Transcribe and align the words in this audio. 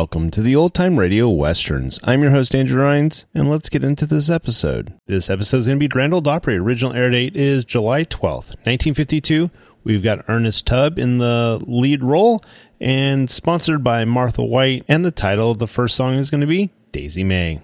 Welcome 0.00 0.30
to 0.30 0.40
the 0.40 0.56
Old 0.56 0.72
Time 0.72 0.98
Radio 0.98 1.28
Westerns. 1.28 2.00
I'm 2.02 2.22
your 2.22 2.30
host, 2.30 2.54
Andrew 2.54 2.82
Rhynes, 2.82 3.26
and 3.34 3.50
let's 3.50 3.68
get 3.68 3.84
into 3.84 4.06
this 4.06 4.30
episode. 4.30 4.94
This 5.06 5.28
episode 5.28 5.58
is 5.58 5.66
going 5.66 5.78
to 5.78 5.84
be 5.84 5.88
Grand 5.88 6.14
Ole 6.14 6.26
Opry. 6.26 6.56
Original 6.56 6.94
air 6.94 7.10
date 7.10 7.36
is 7.36 7.66
July 7.66 8.04
12th, 8.04 8.56
1952. 8.64 9.50
We've 9.84 10.02
got 10.02 10.24
Ernest 10.26 10.66
Tubb 10.66 10.98
in 10.98 11.18
the 11.18 11.62
lead 11.66 12.02
role 12.02 12.42
and 12.80 13.28
sponsored 13.30 13.84
by 13.84 14.06
Martha 14.06 14.42
White. 14.42 14.86
And 14.88 15.04
the 15.04 15.10
title 15.10 15.50
of 15.50 15.58
the 15.58 15.68
first 15.68 15.96
song 15.96 16.14
is 16.14 16.30
going 16.30 16.40
to 16.40 16.46
be 16.46 16.70
Daisy 16.92 17.22
Mae. 17.22 17.60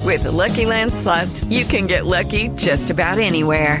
With 0.00 0.24
the 0.24 0.32
Lucky 0.32 0.66
Land 0.66 0.92
slots, 0.92 1.44
you 1.44 1.64
can 1.64 1.86
get 1.86 2.04
lucky 2.04 2.48
just 2.56 2.90
about 2.90 3.20
anywhere. 3.20 3.80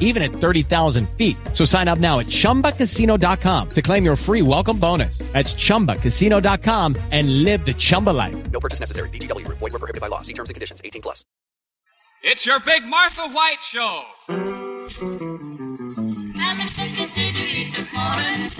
even 0.00 0.22
at 0.22 0.30
30,000 0.30 1.08
feet. 1.10 1.36
So 1.52 1.64
sign 1.64 1.86
up 1.86 1.98
now 2.00 2.18
at 2.18 2.26
chumbacasino.com 2.26 3.70
to 3.70 3.82
claim 3.82 4.04
your 4.04 4.16
free 4.16 4.42
welcome 4.42 4.78
bonus. 4.80 5.18
That's 5.18 5.54
chumbacasino.com 5.54 6.96
and 7.12 7.44
live 7.44 7.64
the 7.64 7.74
Chumba 7.74 8.10
life. 8.10 8.50
No 8.50 8.58
purchase 8.58 8.80
necessary. 8.80 9.10
VGW 9.10 9.44
Group. 9.44 9.58
Void 9.58 9.72
were 9.72 9.78
prohibited 9.78 10.00
by 10.00 10.08
law. 10.08 10.22
See 10.22 10.32
terms 10.32 10.50
and 10.50 10.54
conditions. 10.54 10.80
18 10.84 11.02
plus. 11.02 11.24
It's 12.22 12.44
your 12.44 12.58
big 12.58 12.84
Martha 12.84 13.28
White 13.28 13.60
show. 13.62 14.02
How 16.38 16.54
many 16.54 16.70
biscuits 16.76 17.14
did 17.14 17.38
you 17.38 17.46
eat 17.46 17.76
this 17.76 17.92
morning? 17.92 18.50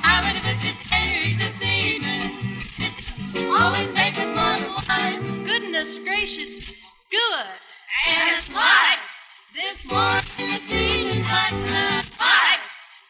How 0.00 0.22
many 0.22 0.40
biscuits 0.40 0.78
can 0.88 1.08
you 1.08 1.32
eat 1.32 1.38
this 1.38 1.62
evening? 1.62 3.52
Always 3.52 3.92
making 3.94 4.34
more 4.34 4.58
than 4.58 4.70
one. 4.70 5.44
Goodness 5.44 5.98
gracious, 5.98 6.58
it's 6.58 6.92
good. 7.10 7.46
And 8.08 8.38
it's 8.38 8.48
light. 8.54 8.98
This 9.54 9.84
morning, 9.84 10.24
this 10.38 10.72
evening, 10.72 11.24
right 11.24 11.52
now. 11.52 12.02
Light. 12.18 12.60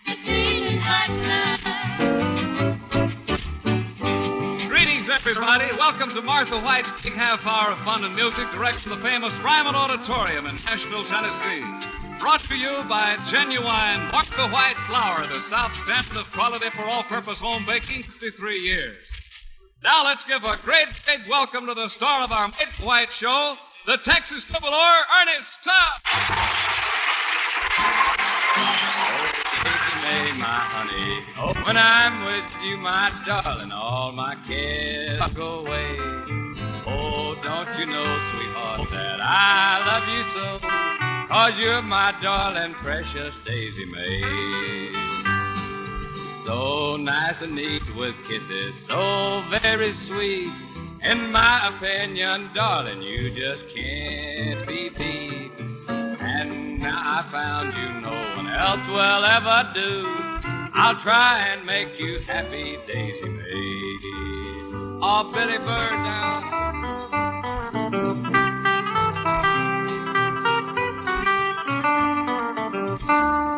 This 0.04 0.28
evening, 0.28 0.80
right 0.80 1.08
now. 1.08 1.56
Greetings, 4.68 5.08
everybody. 5.08 5.66
Welcome 5.76 6.10
to 6.10 6.20
Martha 6.20 6.58
White's 6.58 6.90
Big 7.04 7.12
Half 7.12 7.46
Hour 7.46 7.70
of 7.70 7.78
Fun 7.84 8.02
and 8.02 8.16
Music, 8.16 8.50
direct 8.50 8.80
from 8.80 8.90
the 8.90 9.08
famous 9.08 9.38
Ryman 9.38 9.76
Auditorium 9.76 10.46
in 10.46 10.56
Nashville, 10.64 11.04
Tennessee. 11.04 11.64
Brought 12.18 12.42
to 12.48 12.56
you 12.56 12.82
by 12.88 13.18
genuine 13.28 14.10
Martha 14.10 14.48
White 14.48 14.78
flour, 14.88 15.28
the 15.28 15.40
South 15.40 15.76
standard 15.76 16.16
of 16.16 16.32
quality 16.32 16.70
for 16.70 16.82
all-purpose 16.82 17.40
home 17.40 17.64
baking, 17.64 18.02
53 18.02 18.58
years. 18.58 19.12
Now 19.84 20.02
let's 20.04 20.24
give 20.24 20.42
a 20.42 20.56
great 20.56 20.88
big 21.06 21.20
welcome 21.28 21.66
to 21.66 21.74
the 21.74 21.88
star 21.88 22.24
of 22.24 22.32
our 22.32 22.48
Martha 22.48 22.82
White 22.82 23.12
show, 23.12 23.58
the 23.86 23.96
Texas 23.96 24.44
troubadour, 24.44 25.04
Ernest 25.20 25.64
Tubb. 25.64 26.00
Oh, 26.06 26.12
May, 30.02 30.32
my 30.38 30.60
honey. 30.70 31.24
Oh, 31.38 31.52
when 31.66 31.76
I'm 31.76 32.24
with 32.24 32.44
you, 32.64 32.76
my 32.76 33.12
darling, 33.26 33.72
all 33.72 34.12
my 34.12 34.36
cares 34.46 35.20
go 35.34 35.60
away. 35.60 35.96
Oh, 36.86 37.36
don't 37.42 37.76
you 37.78 37.86
know, 37.86 38.20
sweetheart, 38.30 38.88
that 38.92 39.20
I 39.20 39.82
love 39.86 40.08
you 40.08 40.24
so? 40.30 40.60
Cause 41.28 41.58
you're 41.58 41.82
my 41.82 42.14
darling, 42.22 42.74
precious 42.74 43.34
Daisy 43.44 43.84
Mae. 43.86 44.92
So 46.42 46.96
nice 46.96 47.42
and 47.42 47.56
neat 47.56 47.82
with 47.96 48.14
kisses, 48.28 48.78
so 48.78 49.42
very 49.50 49.92
sweet. 49.92 50.52
In 51.02 51.32
my 51.32 51.68
opinion, 51.68 52.50
darling, 52.54 53.02
you 53.02 53.30
just 53.30 53.68
can't 53.68 54.64
be 54.66 54.88
beat. 54.88 55.50
And 55.88 56.78
now 56.78 57.02
I 57.04 57.28
found 57.30 57.74
you 57.74 58.00
no 58.00 58.12
one 58.36 58.48
else 58.48 58.86
will 58.86 59.24
ever 59.24 59.72
do. 59.74 60.06
I'll 60.74 60.94
try 60.96 61.48
and 61.48 61.66
make 61.66 61.98
you 61.98 62.20
happy, 62.20 62.78
Daisy 62.86 63.28
Mae. 63.28 63.98
Oh, 65.02 65.30
Billy 65.34 65.58
Byrd 65.58 65.90
down. 65.90 66.42
Oh, 73.08 73.51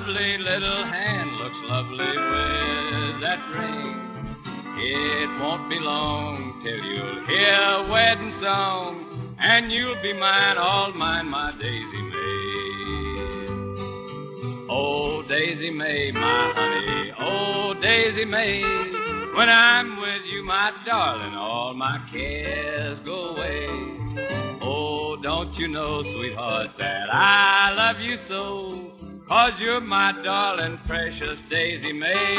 lovely 0.00 0.38
little 0.38 0.84
hand 0.84 1.30
looks 1.36 1.60
lovely 1.64 2.06
with 2.06 3.20
that 3.20 3.40
ring. 3.54 4.00
It 4.78 5.28
won't 5.38 5.68
be 5.68 5.78
long 5.78 6.58
till 6.64 6.82
you'll 6.82 7.26
hear 7.26 7.58
a 7.60 7.86
wedding 7.90 8.30
song, 8.30 9.36
and 9.38 9.70
you'll 9.70 10.00
be 10.00 10.14
mine, 10.14 10.56
all 10.56 10.92
mine, 10.92 11.28
my 11.28 11.52
Daisy 11.52 12.02
Mae. 12.12 13.46
Oh, 14.70 15.22
Daisy 15.28 15.70
Mae, 15.70 16.12
my 16.12 16.52
honey, 16.54 17.12
oh, 17.18 17.74
Daisy 17.74 18.24
Mae. 18.24 18.62
When 19.36 19.50
I'm 19.50 20.00
with 20.00 20.22
you, 20.24 20.42
my 20.44 20.72
darling, 20.86 21.34
all 21.34 21.74
my 21.74 22.00
cares 22.10 22.98
go 23.00 23.34
away. 23.34 23.68
Oh, 24.62 25.18
don't 25.20 25.58
you 25.58 25.68
know, 25.68 26.02
sweetheart, 26.04 26.70
that 26.78 27.12
I 27.12 27.74
love 27.74 28.00
you 28.00 28.16
so? 28.16 28.92
Cause 29.30 29.52
you're 29.60 29.80
my 29.80 30.10
darling, 30.24 30.76
precious 30.88 31.38
Daisy 31.48 31.92
Mae. 31.92 32.34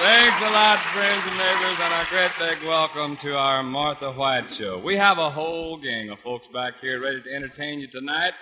Thanks 0.00 0.42
a 0.42 0.50
lot, 0.50 0.80
friends 0.92 1.22
and 1.28 1.38
neighbors, 1.38 1.78
and 1.80 1.94
a 1.94 2.06
great 2.10 2.32
big 2.40 2.66
welcome 2.66 3.16
to 3.18 3.36
our 3.36 3.62
Martha 3.62 4.10
White 4.10 4.52
Show. 4.52 4.80
We 4.80 4.96
have 4.96 5.18
a 5.18 5.30
whole 5.30 5.76
gang 5.76 6.10
of 6.10 6.18
folks 6.18 6.48
back 6.52 6.80
here 6.80 7.00
ready 7.00 7.22
to 7.22 7.32
entertain 7.32 7.78
you 7.78 7.86
tonight. 7.86 8.32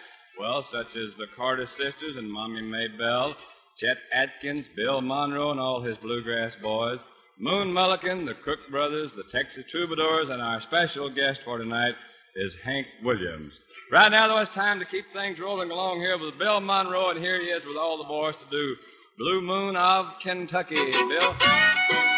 Well, 0.41 0.63
such 0.63 0.97
as 0.97 1.13
the 1.19 1.27
Carter 1.37 1.67
sisters 1.67 2.17
and 2.17 2.33
Mommy 2.33 2.63
Maybelle, 2.63 3.37
Chet 3.77 3.99
Atkins, 4.11 4.69
Bill 4.75 5.03
Monroe, 5.03 5.51
and 5.51 5.61
all 5.61 5.83
his 5.83 5.99
bluegrass 5.99 6.55
boys, 6.63 7.01
Moon 7.39 7.75
Mulligan, 7.75 8.25
the 8.25 8.33
Crook 8.33 8.61
Brothers, 8.71 9.15
the 9.15 9.25
Texas 9.31 9.67
Troubadours, 9.71 10.31
and 10.31 10.41
our 10.41 10.63
special 10.63 11.11
guest 11.11 11.43
for 11.43 11.59
tonight, 11.59 11.97
is 12.37 12.55
Hank 12.65 12.87
Williams. 13.03 13.61
Right 13.93 14.11
now, 14.11 14.29
though, 14.29 14.39
it's 14.39 14.55
time 14.55 14.79
to 14.81 14.85
keep 14.85 15.13
things 15.13 15.39
rolling 15.39 15.71
along 15.71 16.01
here 16.01 16.19
with 16.19 16.39
Bill 16.39 16.61
Monroe, 16.61 17.11
and 17.11 17.21
here 17.21 17.41
he 17.41 17.49
is 17.49 17.65
with 17.65 17.77
all 17.77 17.99
the 17.99 18.05
boys 18.05 18.35
to 18.37 18.51
do 18.51 18.77
Blue 19.19 19.41
Moon 19.41 19.77
of 19.77 20.19
Kentucky. 20.21 20.75
Bill? 20.75 22.14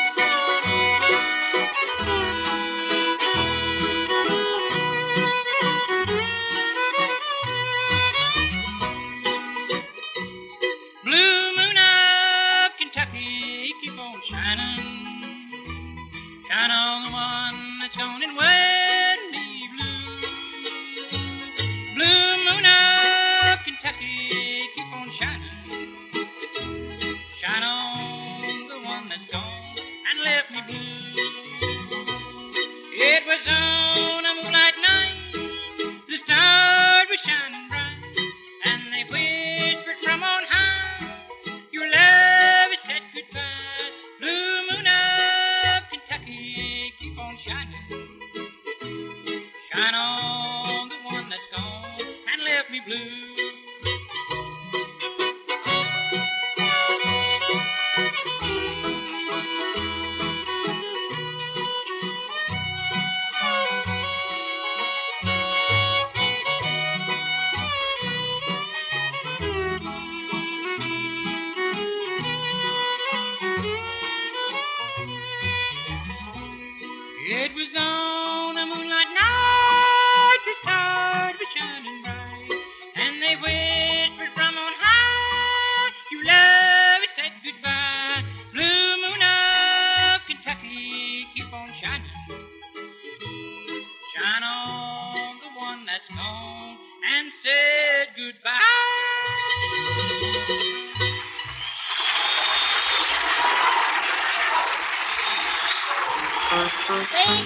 Bake 106.56 106.73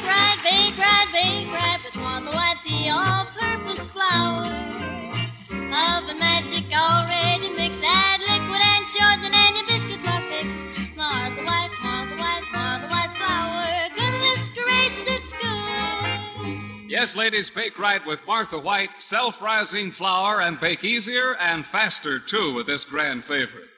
right, 0.06 0.38
bake 0.44 0.78
right, 0.78 1.08
bake 1.12 1.52
right 1.52 1.80
with 1.84 1.96
Martha 1.96 2.30
White, 2.30 2.58
the 2.64 2.90
all-purpose 2.90 3.84
flour. 3.86 4.44
Of 5.50 6.16
magic 6.16 6.66
already 6.72 7.48
mixed, 7.56 7.80
add 7.82 8.20
liquid 8.20 8.62
and 8.62 8.86
sure 8.86 9.16
that 9.18 9.32
any 9.34 9.66
biscuits 9.66 10.06
are 10.06 10.22
fixed. 10.30 10.60
Martha 10.96 11.42
White, 11.42 11.70
Martha 11.82 12.16
White, 12.22 12.44
Martha 12.52 12.86
White 12.86 13.10
flour. 13.16 13.88
Goodness 13.96 14.48
gracious, 14.50 15.08
it's 15.08 15.32
good. 15.32 16.88
Yes, 16.88 17.16
ladies, 17.16 17.50
bake 17.50 17.80
right 17.80 18.06
with 18.06 18.20
Martha 18.28 18.60
White, 18.60 18.90
self 19.00 19.42
rising 19.42 19.90
flour, 19.90 20.40
and 20.40 20.60
bake 20.60 20.84
easier 20.84 21.34
and 21.34 21.66
faster, 21.66 22.20
too, 22.20 22.54
with 22.54 22.68
this 22.68 22.84
grand 22.84 23.24
favorite. 23.24 23.70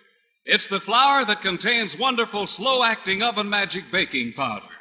It's 0.45 0.67
the 0.67 0.81
flour 0.81 1.25
that 1.25 1.41
contains 1.41 1.99
wonderful 1.99 2.47
slow 2.47 2.85
acting 2.85 3.23
oven 3.23 3.49
magic 3.49 3.91
baking 3.91 4.35
powder. 4.35 4.72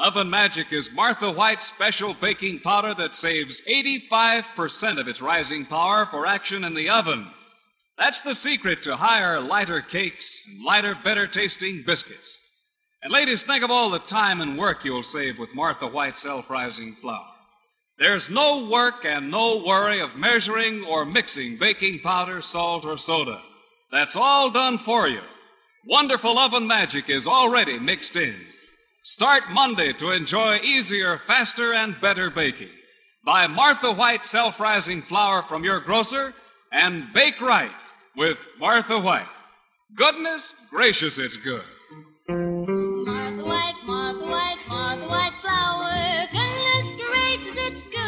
Oven 0.00 0.30
Magic 0.30 0.72
is 0.72 0.90
Martha 0.90 1.30
White's 1.30 1.66
special 1.66 2.14
baking 2.14 2.60
powder 2.60 2.94
that 2.94 3.12
saves 3.12 3.60
85% 3.68 4.98
of 4.98 5.06
its 5.06 5.20
rising 5.20 5.66
power 5.66 6.06
for 6.06 6.26
action 6.26 6.64
in 6.64 6.72
the 6.72 6.88
oven. 6.88 7.26
That's 7.98 8.22
the 8.22 8.34
secret 8.34 8.82
to 8.84 8.96
higher, 8.96 9.42
lighter 9.42 9.82
cakes 9.82 10.40
and 10.46 10.64
lighter, 10.64 10.96
better 11.04 11.26
tasting 11.26 11.82
biscuits. 11.86 12.38
And 13.02 13.12
ladies, 13.12 13.42
think 13.42 13.62
of 13.62 13.70
all 13.70 13.90
the 13.90 13.98
time 13.98 14.40
and 14.40 14.56
work 14.56 14.86
you'll 14.86 15.02
save 15.02 15.38
with 15.38 15.54
Martha 15.54 15.86
White 15.86 16.16
self-rising 16.16 16.96
flour. 17.02 17.26
There's 17.98 18.30
no 18.30 18.66
work 18.70 19.04
and 19.04 19.30
no 19.30 19.62
worry 19.62 20.00
of 20.00 20.16
measuring 20.16 20.82
or 20.82 21.04
mixing 21.04 21.58
baking 21.58 22.00
powder, 22.00 22.40
salt, 22.40 22.86
or 22.86 22.96
soda. 22.96 23.42
That's 23.92 24.16
all 24.16 24.50
done 24.50 24.78
for 24.78 25.06
you. 25.06 25.20
Wonderful 25.84 26.38
oven 26.38 26.66
magic 26.66 27.10
is 27.10 27.26
already 27.26 27.78
mixed 27.78 28.16
in. 28.16 28.46
Start 29.02 29.44
Monday 29.50 29.94
to 29.94 30.10
enjoy 30.10 30.58
easier, 30.58 31.16
faster, 31.26 31.72
and 31.72 31.98
better 32.02 32.28
baking. 32.28 32.68
Buy 33.24 33.46
Martha 33.46 33.90
White 33.92 34.26
self-rising 34.26 35.00
flour 35.02 35.42
from 35.42 35.64
your 35.64 35.80
grocer 35.80 36.34
and 36.70 37.10
bake 37.14 37.40
right 37.40 37.70
with 38.14 38.36
Martha 38.58 38.98
White. 38.98 39.26
Goodness 39.96 40.54
gracious, 40.70 41.16
it's 41.16 41.36
good. 41.36 41.64
Martha 42.28 43.42
White, 43.42 43.74
Martha 43.86 44.26
White, 44.26 44.58
Martha 44.68 45.08
White 45.08 45.32
flour. 45.40 46.26
Goodness 46.30 46.88
gracious, 47.08 47.56
it's 47.56 47.82
good. 47.84 48.00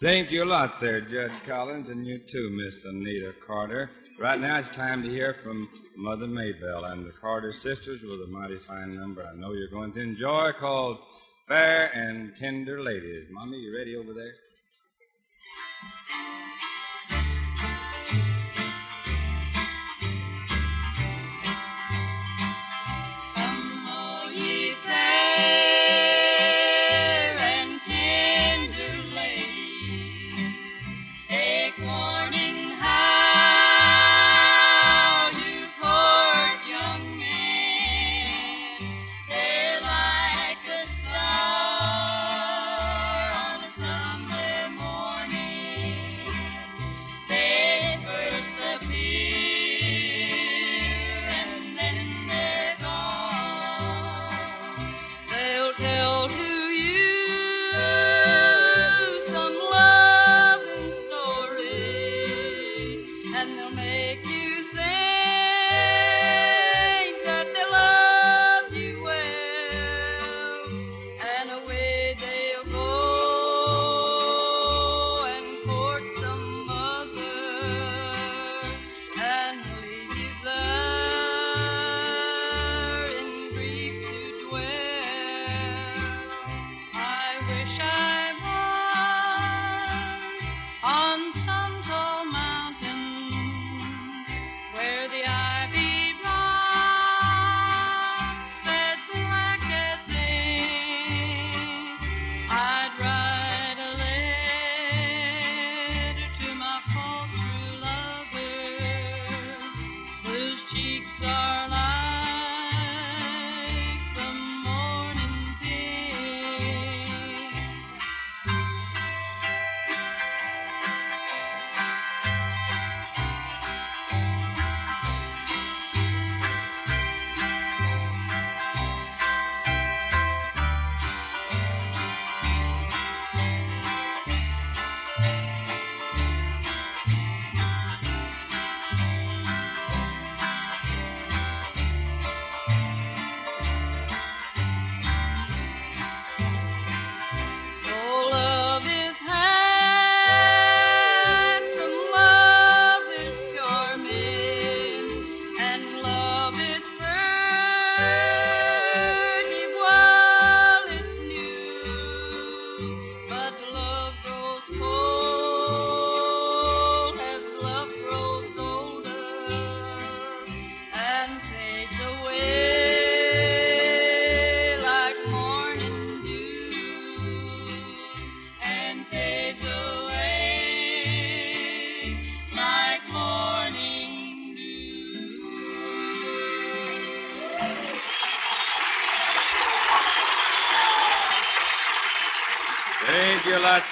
Thank 0.00 0.30
you 0.30 0.44
a 0.44 0.46
lot 0.46 0.80
there, 0.80 1.02
Judd 1.02 1.32
Collins, 1.46 1.90
and 1.90 2.06
you 2.06 2.18
too, 2.18 2.48
Miss 2.50 2.82
Anita 2.86 3.34
Carter. 3.46 3.90
Right 4.22 4.40
now 4.40 4.60
it's 4.60 4.68
time 4.68 5.02
to 5.02 5.10
hear 5.10 5.34
from 5.42 5.68
Mother 5.96 6.28
Maybelle 6.28 6.84
and 6.84 7.04
the 7.04 7.10
Carter 7.10 7.52
sisters 7.52 8.02
with 8.02 8.20
a 8.22 8.28
mighty 8.28 8.54
fine 8.54 8.94
number 8.94 9.26
I 9.26 9.34
know 9.34 9.52
you're 9.52 9.66
going 9.66 9.92
to 9.94 10.00
enjoy 10.00 10.52
called 10.60 10.98
Fair 11.48 11.90
and 11.92 12.32
Tender 12.38 12.80
Ladies. 12.80 13.26
Mommy, 13.32 13.58
you 13.58 13.76
ready 13.76 13.96
over 13.96 14.12
there? 14.12 14.34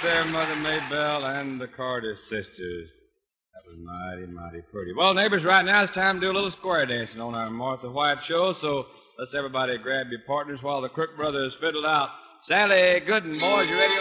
There, 0.03 0.25
Mother 0.25 0.57
Maybelle 0.57 1.27
and 1.27 1.61
the 1.61 1.69
Carter 1.69 2.17
sisters. 2.17 2.91
That 3.53 3.63
was 3.69 3.79
mighty, 3.79 4.27
mighty 4.33 4.63
pretty. 4.73 4.95
Well, 4.95 5.13
neighbors, 5.13 5.45
right 5.45 5.63
now 5.63 5.83
it's 5.83 5.93
time 5.93 6.17
to 6.17 6.27
do 6.27 6.31
a 6.31 6.33
little 6.33 6.51
square 6.51 6.87
dancing 6.87 7.21
on 7.21 7.35
our 7.35 7.51
Martha 7.51 7.91
White 7.91 8.23
show, 8.23 8.55
so 8.55 8.87
let's 9.19 9.35
everybody 9.35 9.77
grab 9.77 10.07
your 10.11 10.23
partners 10.27 10.63
while 10.63 10.81
the 10.81 10.89
Crook 10.89 11.17
brothers 11.17 11.55
fiddle 11.55 11.85
out. 11.85 12.09
Sally 12.41 13.03
Gooden, 13.03 13.39
boys, 13.39 13.69
you 13.69 13.77
ready? 13.77 13.95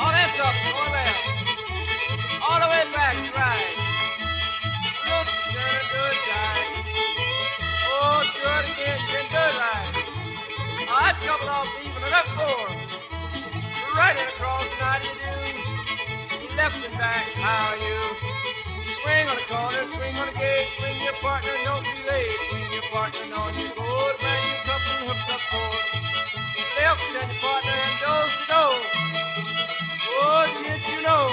All 0.00 0.10
that's 0.10 0.40
up, 0.40 0.54
all 0.74 0.90
that. 0.90 1.14
All 2.50 2.58
the 2.58 2.66
way 2.66 2.84
back, 2.92 3.14
right. 3.36 3.70
Sure, 4.98 5.80
good 5.94 6.16
time. 6.26 6.66
Oh, 7.86 8.22
good 8.42 8.64
right. 9.38 10.00
I 10.92 11.12
couple 11.24 11.48
off 11.48 11.68
even 11.84 12.02
it 12.02 12.12
up 12.12 12.79
in 14.16 14.28
across, 14.28 14.66
you 15.04 15.12
do? 15.22 16.56
Left 16.56 16.74
and 16.74 16.98
back, 16.98 17.26
how 17.38 17.74
you? 17.78 18.00
Swing 18.98 19.28
on 19.30 19.36
the 19.36 19.46
corner, 19.46 19.84
swing 19.94 20.16
on 20.16 20.26
the 20.26 20.34
gate, 20.34 20.66
swing 20.78 20.98
your 21.02 21.14
partner, 21.22 21.54
don't 21.64 21.84
be 21.84 21.94
late. 22.10 22.38
Swing 22.50 22.72
your 22.72 22.82
partner 22.90 23.22
on 23.34 23.54
your 23.54 23.70
board, 23.70 24.16
man, 24.18 24.40
you 24.50 24.58
couple 24.66 24.98
hooked 25.06 25.30
up 25.30 25.42
for. 25.46 25.70
Left 26.74 27.06
and 27.22 27.30
your 27.30 27.38
partner 27.38 27.70
and 27.70 27.96
doze 28.02 28.34
to 28.34 28.46
do. 28.50 28.66
Oh, 30.18 30.42
did 30.58 30.82
you 30.90 31.00
know? 31.06 31.26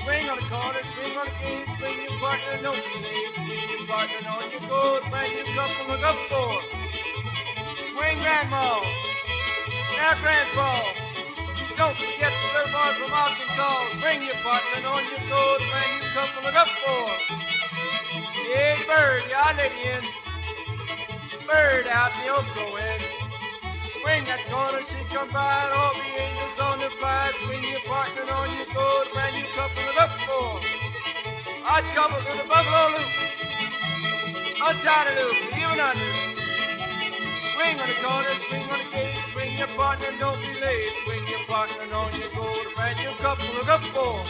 Swing 0.00 0.24
on 0.32 0.36
the 0.40 0.48
corner, 0.48 0.82
swing 0.96 1.14
on 1.20 1.26
the 1.28 1.36
gate, 1.44 1.68
swing 1.76 1.98
your 2.08 2.16
partner, 2.24 2.56
don't 2.62 2.80
be 2.88 2.96
late. 3.04 3.36
Swing 3.36 3.68
your 3.76 3.84
partner 3.84 4.22
on 4.32 4.48
your 4.48 4.64
board, 4.64 5.02
man, 5.12 5.28
you 5.28 5.44
couple 5.52 5.92
hook 5.92 6.04
up 6.08 6.18
for. 6.32 6.56
Swing 7.84 8.18
grandma. 8.24 8.80
Now 10.00 10.14
grandpa. 10.24 11.05
Don't 11.76 11.94
forget 11.94 12.32
the 12.32 12.48
little 12.56 12.72
boy 12.72 12.90
from 12.96 13.12
Arkansas. 13.12 14.00
Bring 14.00 14.22
your 14.24 14.36
partner 14.40 14.88
on 14.88 15.04
your 15.12 15.20
gold, 15.28 15.60
man, 15.60 15.88
you 16.00 16.08
couple 16.16 16.48
it 16.48 16.56
up 16.56 16.68
for. 16.68 17.04
Big 18.48 18.86
bird, 18.88 19.22
y'all 19.28 19.58
in. 19.60 20.02
Bird 21.46 21.86
out 21.86 22.12
in 22.16 22.20
the 22.24 22.32
Oco 22.32 22.80
end. 22.80 23.04
Swing 24.00 24.24
that 24.24 24.40
corner, 24.48 24.80
she 24.88 24.96
come 25.12 25.28
by, 25.30 25.68
all 25.68 25.92
the 25.92 26.08
angels 26.16 26.58
on 26.64 26.80
the 26.80 26.90
fire. 26.96 27.32
Swing 27.44 27.64
your 27.68 27.84
partner 27.84 28.24
on 28.24 28.56
your 28.56 28.66
gold, 28.72 29.08
man, 29.14 29.36
you 29.36 29.44
couple 29.52 29.84
it 29.84 29.98
up 30.00 30.16
for. 30.24 30.60
I 31.60 31.82
couple 31.92 32.20
to 32.24 32.32
the 32.40 32.48
buffalo 32.48 32.96
loop. 32.96 33.10
Untie 34.64 35.04
the 35.04 35.12
loop, 35.20 35.38
even 35.60 35.76
under. 35.76 36.12
Swing 37.52 37.76
on 37.78 37.86
the 37.86 37.98
corner, 38.00 38.32
swing 38.48 38.64
on 38.64 38.78
the 38.80 38.88
gate, 38.96 39.15
your 39.58 39.68
partner, 39.68 40.08
don't 40.18 40.40
be 40.40 40.52
late. 40.60 40.92
Swing 41.04 41.26
your 41.28 41.44
partner 41.46 41.94
on 41.94 42.12
your 42.20 42.30
gold, 42.34 42.66
brand 42.74 42.98
new 42.98 43.10
couple, 43.22 43.46
look 43.54 43.68
up 43.68 43.84
for. 43.94 44.24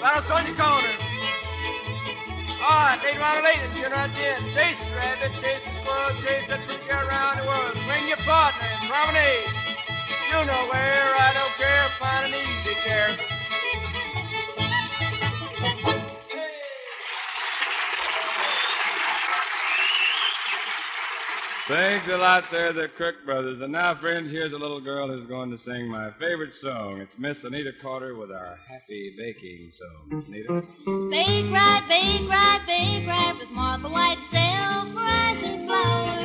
Bounce 0.00 0.30
on 0.30 0.46
your 0.46 0.56
corner. 0.56 0.94
Ah, 2.62 2.64
All 2.64 2.96
right, 2.96 3.00
later 3.04 3.22
on 3.24 3.44
ladies, 3.44 3.78
you're 3.80 3.90
not 3.90 4.10
dead. 4.14 4.40
Chase 4.54 4.78
the 4.78 4.96
rabbit, 4.96 5.32
chase 5.40 5.64
the 5.64 5.72
squirrel, 5.80 6.14
chase 6.22 6.46
that 6.48 6.60
creature 6.66 7.00
around 7.00 7.40
the 7.40 7.46
world. 7.46 7.72
Swing 7.84 8.08
your 8.08 8.22
partner 8.28 8.68
and 8.68 8.82
promenade. 8.88 9.48
You 10.30 10.40
know 10.46 10.62
where, 10.70 11.08
I 11.16 11.30
don't 11.36 11.54
care, 11.60 11.88
find 11.98 12.26
an 12.28 12.34
easy 12.36 12.74
care. 12.84 13.39
Thanks 21.70 22.08
a 22.08 22.16
lot 22.16 22.46
there, 22.50 22.72
the 22.72 22.88
Crook 22.88 23.24
brothers. 23.24 23.60
And 23.60 23.70
now, 23.70 23.94
friends, 23.94 24.32
here's 24.32 24.52
a 24.52 24.58
little 24.58 24.80
girl 24.80 25.06
who's 25.06 25.28
going 25.28 25.52
to 25.52 25.56
sing 25.56 25.86
my 25.86 26.10
favorite 26.10 26.56
song. 26.56 27.00
It's 27.00 27.16
Miss 27.16 27.44
Anita 27.44 27.70
Carter 27.80 28.16
with 28.16 28.32
our 28.32 28.58
Happy 28.68 29.14
Baking 29.16 29.70
song. 29.78 30.24
Anita? 30.26 30.64
Bake 31.10 31.52
right, 31.52 31.84
bake 31.88 32.28
right, 32.28 32.60
bake 32.66 33.06
right 33.06 33.36
with 33.38 33.50
Martha 33.50 33.88
White 33.88 34.18
self-rising 34.32 35.66
flour. 35.68 36.18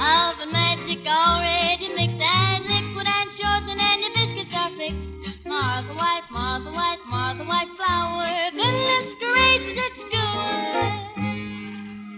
Oven 0.00 0.50
magic 0.50 1.06
already 1.06 1.94
mixed 1.94 2.18
and 2.18 2.64
liquid 2.64 3.06
and 3.06 3.30
shortened 3.32 3.78
and 3.78 4.00
your 4.00 4.14
biscuits 4.14 4.54
are 4.56 4.70
fixed. 4.70 5.12
Martha 5.44 5.92
White, 5.92 6.22
Martha 6.30 6.70
White, 6.70 7.00
Martha 7.06 7.44
White 7.44 7.68
flour. 7.76 8.50
Goodness 8.50 9.14
gracious, 9.16 9.76
it's 9.76 10.04
good. 10.04 11.15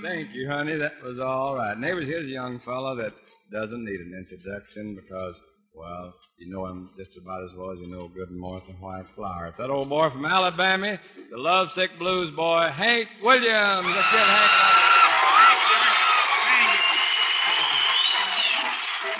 Thank 0.03 0.33
you, 0.33 0.49
honey. 0.49 0.77
That 0.77 1.03
was 1.03 1.19
all 1.19 1.57
right. 1.57 1.79
Neighbors, 1.79 2.07
here's 2.07 2.25
a 2.25 2.29
young 2.29 2.61
fellow 2.61 2.95
that 2.97 3.13
doesn't 3.51 3.85
need 3.85 4.01
an 4.01 4.15
introduction 4.15 4.95
because, 4.95 5.35
well, 5.75 6.15
you 6.39 6.49
know 6.51 6.67
him 6.67 6.91
just 6.97 7.17
about 7.17 7.43
as 7.45 7.51
well 7.57 7.71
as 7.71 7.79
you 7.81 7.89
know 7.89 8.07
good 8.09 8.31
Martha 8.31 8.73
White 8.73 9.09
Flour. 9.17 9.47
It's 9.47 9.59
that 9.59 9.71
old 9.71 9.89
boy 9.89 10.11
from 10.11 10.25
Alabama, 10.25 11.01
the 11.31 11.37
lovesick 11.37 11.99
blues 11.99 12.35
boy, 12.35 12.69
Hank 12.73 13.09
Williams. 13.23 13.87
Let's 13.87 14.11
get 14.13 14.21
Hank. 14.21 14.79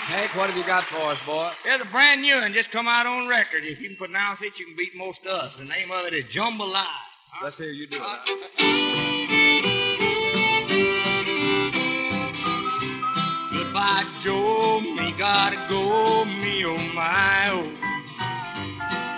Hank, 0.09 0.35
what 0.35 0.49
have 0.49 0.57
you 0.57 0.65
got 0.65 0.85
for 0.85 1.11
us, 1.11 1.19
boy? 1.25 1.51
There's 1.65 1.81
a 1.81 1.85
brand 1.85 2.21
new 2.21 2.35
one 2.35 2.53
just 2.53 2.71
come 2.71 2.87
out 2.87 3.05
on 3.05 3.27
record. 3.27 3.63
If 3.63 3.79
you 3.79 3.89
can 3.89 3.97
pronounce 3.97 4.41
it, 4.41 4.57
you 4.57 4.65
can 4.65 4.75
beat 4.75 4.95
most 4.95 5.19
of 5.25 5.31
us. 5.31 5.55
The 5.57 5.65
name 5.65 5.91
of 5.91 6.05
it 6.05 6.13
is 6.13 6.25
Jambalaya. 6.33 6.85
Let's 7.43 7.57
hear 7.57 7.71
you 7.71 7.87
do 7.87 7.97
it. 7.97 8.01
Uh, 8.01 8.98
Goodbye, 13.79 14.11
Joe. 14.21 14.81
Me 14.81 15.13
gotta 15.13 15.55
go, 15.69 16.25
me 16.25 16.65
oh 16.65 16.75
my 16.93 17.49
oh. 17.49 17.63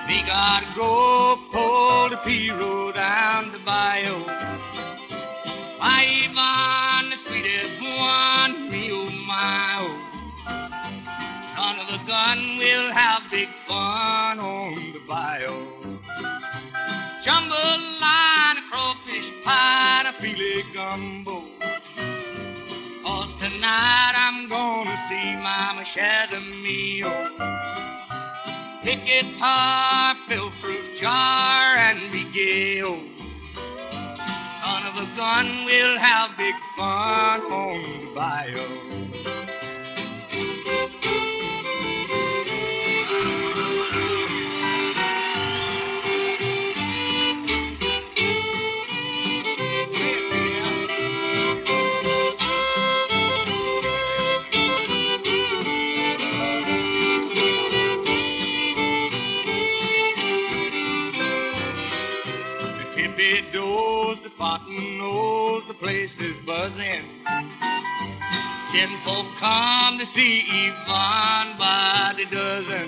Me 0.07 0.21
gotta 0.27 0.67
go 0.75 1.39
pull 1.51 2.09
the 2.09 2.17
pirogue 2.17 2.93
down 2.93 3.51
the 3.51 3.57
bayou. 3.65 4.23
My 5.79 6.05
Yvonne, 6.05 7.09
the 7.09 7.17
sweetest 7.17 7.81
one, 7.81 8.69
me 8.69 8.91
oh 8.91 9.09
my 9.25 9.81
oh. 9.81 9.97
Son 11.55 11.79
of 11.79 11.89
a 11.89 12.05
gun, 12.05 12.59
we'll 12.59 12.91
have 12.91 13.23
big 13.31 13.49
fun 13.67 14.37
on 14.39 14.75
the 14.93 15.01
bayou. 15.07 15.65
Jambalaya, 17.23 18.59
a 18.59 18.69
crawfish 18.69 19.31
pie, 19.43 20.03
a 20.07 20.13
filet 20.21 20.63
gumbo. 20.71 21.50
Tonight 23.61 24.13
I'm 24.15 24.49
gonna 24.49 24.97
see 25.07 25.35
Mama 25.35 25.83
Shadamio. 25.83 27.13
Pick 28.81 29.05
guitar, 29.05 30.15
fill 30.27 30.49
fruit 30.59 30.97
jar, 30.97 31.77
and 31.77 31.99
oh. 32.81 33.03
Son 34.63 34.87
of 34.87 34.95
a 34.97 35.15
gun, 35.15 35.63
we'll 35.65 35.99
have 35.99 36.35
big 36.37 36.55
fun 36.75 37.41
on 37.41 37.83
the 37.83 38.15
bayou. 38.15 39.50
Place 65.81 66.11
is 66.19 66.37
buzzing. 66.45 67.05
Ten 68.71 68.91
folk 69.03 69.25
come 69.39 69.97
to 69.97 70.05
see 70.05 70.45
Yvonne 70.47 71.57
by 71.57 72.13
the 72.15 72.25
dozen. 72.25 72.87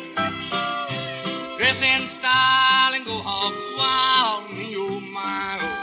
Dress 1.57 1.81
in 1.81 2.07
style 2.07 2.93
and 2.93 3.03
go 3.03 3.17
hog 3.17 3.55
wild, 3.79 4.53
me 4.55 4.75
oh 4.77 4.99
my 4.99 5.57
oh. 5.59 5.75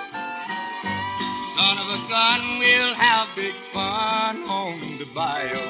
Son 1.57 1.79
of 1.83 1.88
a 1.99 2.00
gun, 2.09 2.61
we'll 2.61 2.95
have 2.95 3.26
big 3.35 3.57
fun 3.73 4.45
on 4.45 4.99
the 4.99 5.07
bayou. 5.07 5.67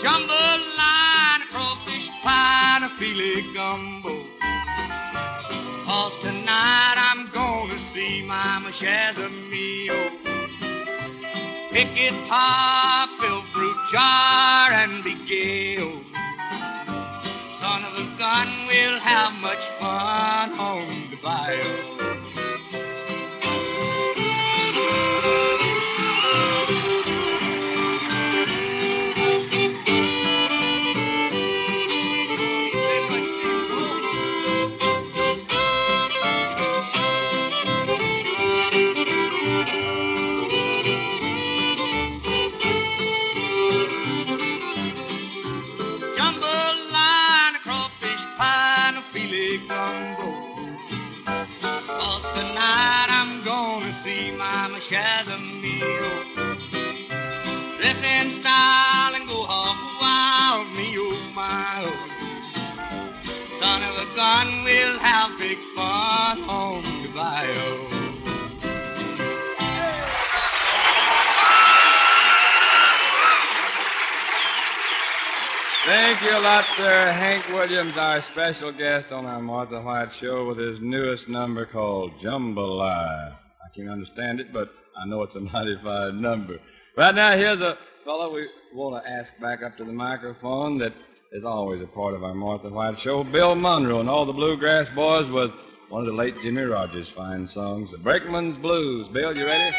Jambalaya, 0.00 1.42
crawfish 1.50 2.08
pie, 2.22 2.76
and 2.76 2.84
a 2.84 2.90
filet 3.00 3.52
gumbo. 3.52 4.14
Cause 5.86 6.14
tonight 6.22 6.94
I'm 6.96 7.31
see 7.92 8.22
Mama 8.22 8.70
Shazamio. 8.70 10.00
Pick 11.72 11.94
guitar, 11.94 13.06
fill 13.20 13.42
fruit 13.52 13.76
jar, 13.90 14.72
and 14.72 15.04
oh. 15.06 16.00
Son 17.60 17.84
of 17.84 17.94
a 17.98 18.18
gun, 18.18 18.48
we'll 18.66 18.98
have 19.00 19.34
much 19.42 19.64
fun 19.78 20.58
on 20.58 21.10
the 21.10 21.16
bayou. 21.16 21.81
You 76.22 76.36
a 76.36 76.38
lot, 76.38 76.64
sir. 76.76 77.10
Hank 77.10 77.48
Williams, 77.48 77.96
our 77.96 78.22
special 78.22 78.70
guest 78.70 79.10
on 79.10 79.26
our 79.26 79.40
Martha 79.40 79.80
White 79.80 80.14
show 80.14 80.46
with 80.46 80.56
his 80.56 80.78
newest 80.80 81.28
number 81.28 81.66
called 81.66 82.12
Jambalaya. 82.20 83.32
I 83.32 83.74
can't 83.74 83.88
understand 83.90 84.38
it, 84.38 84.52
but 84.52 84.72
I 84.96 85.04
know 85.06 85.22
it's 85.24 85.34
a 85.34 85.40
mighty 85.52 85.76
fine 85.82 86.20
number. 86.20 86.60
Right 86.96 87.14
now, 87.14 87.36
here's 87.36 87.60
a 87.60 87.76
fellow 88.04 88.32
we 88.32 88.46
want 88.72 89.04
to 89.04 89.10
ask 89.10 89.32
back 89.40 89.64
up 89.64 89.76
to 89.78 89.84
the 89.84 89.92
microphone 89.92 90.78
that 90.78 90.92
is 91.32 91.44
always 91.44 91.82
a 91.82 91.86
part 91.88 92.14
of 92.14 92.22
our 92.22 92.34
Martha 92.34 92.68
White 92.68 93.00
show, 93.00 93.24
Bill 93.24 93.56
Monroe 93.56 93.98
and 93.98 94.08
all 94.08 94.24
the 94.24 94.32
Bluegrass 94.32 94.88
Boys 94.90 95.28
with 95.28 95.50
one 95.88 96.02
of 96.02 96.06
the 96.06 96.12
late 96.12 96.40
Jimmie 96.40 96.62
Rodgers' 96.62 97.08
fine 97.08 97.48
songs, 97.48 97.90
The 97.90 97.98
Brakeman's 97.98 98.56
Blues. 98.56 99.08
Bill, 99.08 99.36
you 99.36 99.44
ready? 99.44 99.74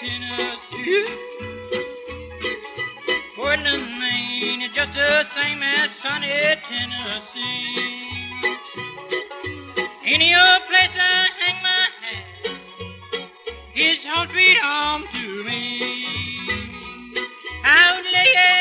Tennessee. 0.00 1.06
Portland, 3.34 3.98
Maine, 3.98 4.62
is 4.62 4.72
just 4.74 4.92
the 4.94 5.24
same 5.34 5.62
as 5.62 5.90
sunny 6.02 6.28
Tennessee. 6.68 8.16
Any 10.04 10.34
old 10.34 10.62
place 10.68 10.96
I 10.98 11.28
hang 11.38 11.62
my 11.62 11.88
hat, 12.02 12.24
it's 13.74 14.04
home 14.04 14.28
sweet 14.28 14.58
home 14.58 15.04
to 15.12 15.44
me. 15.44 16.06
Out 17.64 18.04
lay, 18.12 18.55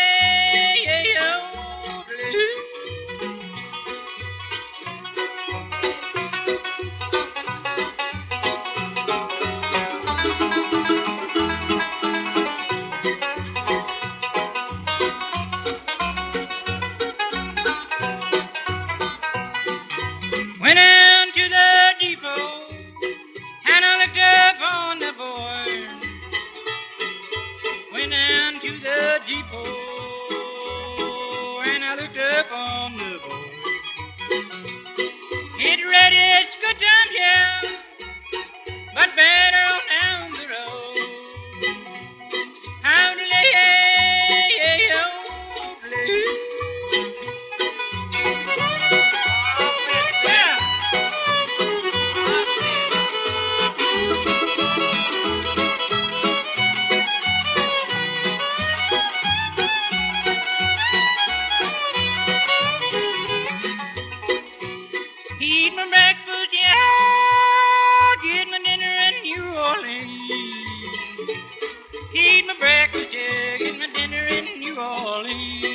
in 74.85 75.74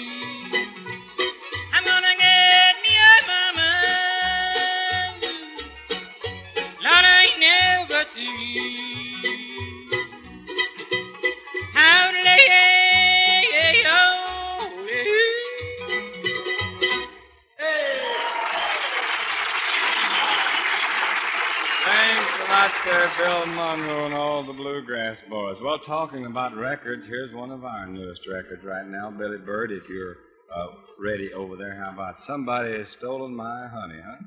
was. 25.51 25.61
Well, 25.61 25.79
talking 25.81 26.27
about 26.27 26.57
records, 26.57 27.05
here's 27.07 27.35
one 27.35 27.51
of 27.51 27.65
our 27.65 27.85
newest 27.85 28.29
records 28.29 28.65
right 28.65 28.87
now. 28.87 29.11
Billy 29.11 29.39
Byrd, 29.39 29.73
if 29.73 29.89
you're 29.89 30.19
uh, 30.55 30.67
ready 30.97 31.33
over 31.33 31.57
there, 31.57 31.75
how 31.75 31.91
about 31.91 32.21
Somebody 32.21 32.79
Has 32.79 32.91
Stolen 32.91 33.35
My 33.35 33.67
Honey, 33.67 34.01
huh? 34.01 34.19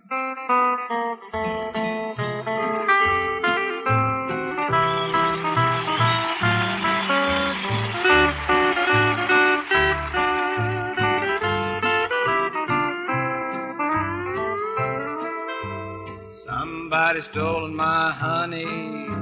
Somebody 16.35 17.21
stolen 17.21 17.75
my 17.75 18.11
honey 18.11 19.12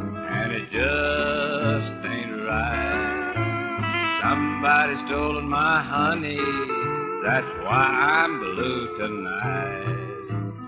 and 0.52 0.62
it 0.62 0.72
just 0.72 2.06
ain't 2.06 2.44
right. 2.46 4.20
Somebody 4.22 4.98
stolen 4.98 5.48
my 5.48 5.82
honey, 5.82 6.38
that's 7.24 7.48
why 7.64 7.86
I'm 8.24 8.40
blue 8.40 8.98
tonight. 8.98 9.98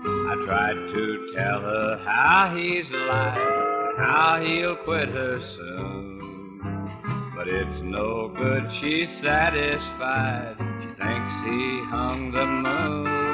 I 0.06 0.44
tried 0.44 0.74
to 0.74 1.32
tell 1.34 1.60
her 1.60 2.00
how 2.04 2.54
he's 2.56 2.88
like, 2.90 3.98
how 3.98 4.40
he'll 4.42 4.76
quit 4.76 5.08
her 5.10 5.40
soon. 5.42 6.90
But 7.36 7.48
it's 7.48 7.82
no 7.82 8.28
good, 8.28 8.72
she's 8.72 9.10
satisfied. 9.12 10.56
She 10.80 10.88
thinks 11.02 11.34
he 11.44 11.84
hung 11.90 12.30
the 12.32 12.46
moon. 12.46 13.24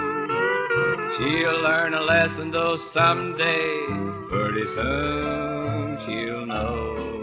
She'll 1.17 1.63
learn 1.63 1.95
a 1.95 2.01
lesson 2.01 2.51
though 2.51 2.77
someday, 2.77 3.87
pretty 4.31 4.67
soon 4.69 5.50
she'll 6.05 6.47
know. 6.47 7.21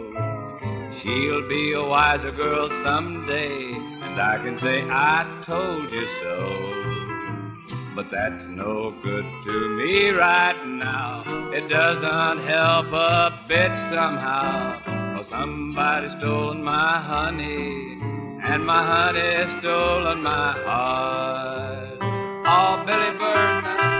She'll 0.99 1.47
be 1.47 1.73
a 1.73 1.83
wiser 1.83 2.31
girl 2.31 2.69
someday, 2.69 3.73
and 3.73 4.19
I 4.19 4.37
can 4.43 4.57
say 4.57 4.83
I 4.83 5.43
told 5.45 5.91
you 5.91 6.07
so. 6.09 6.97
But 7.95 8.11
that's 8.11 8.43
no 8.45 8.93
good 9.03 9.25
to 9.45 9.69
me 9.77 10.09
right 10.09 10.65
now. 10.65 11.23
It 11.53 11.67
doesn't 11.69 12.47
help 12.47 12.87
a 12.93 13.45
bit 13.47 13.71
somehow. 13.89 14.81
Oh, 15.17 15.23
somebody 15.23 16.09
stolen 16.11 16.63
my 16.63 16.99
honey, 16.99 17.99
and 18.43 18.65
my 18.65 18.85
honey 18.85 19.47
stolen 19.59 20.21
my 20.21 20.51
heart. 20.63 21.97
Oh, 22.45 22.83
Billy 22.85 23.17
Byrd. 23.17 23.96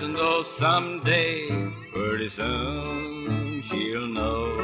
Learn 0.00 0.14
a 0.14 0.14
lesson 0.14 0.14
though 0.14 0.44
someday, 0.44 1.72
pretty 1.92 2.28
soon 2.28 3.62
she'll 3.62 4.08
know. 4.08 4.56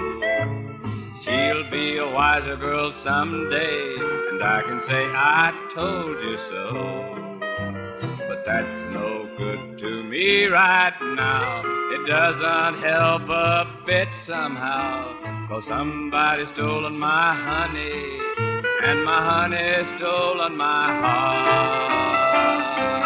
She'll 1.23 1.69
be 1.71 1.99
a 1.99 2.09
wiser 2.09 2.57
girl 2.57 2.91
someday, 2.93 3.97
and 4.31 4.43
I 4.43 4.63
can 4.63 4.81
say 4.83 5.05
I 5.05 5.53
told 5.75 6.21
you 6.23 6.39
so. 6.39 7.39
But 8.29 8.45
that's 8.47 8.81
no 8.93 9.29
good 9.37 9.79
to 9.79 10.03
me 10.05 10.47
right 10.47 10.95
now. 11.01 11.63
It 11.93 12.07
doesn't 12.07 12.83
help 12.83 13.29
a 13.29 13.67
bit 13.85 14.09
somehow. 14.27 15.49
Cause 15.49 15.67
somebody 15.67 16.47
stolen 16.47 16.99
my 16.99 17.35
honey, 17.35 18.21
and 18.83 19.05
my 19.05 19.23
honey 19.23 19.85
stolen 19.85 20.57
my 20.57 20.87
heart. 21.01 23.06